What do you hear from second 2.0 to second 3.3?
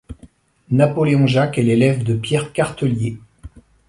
de Pierre Cartellier.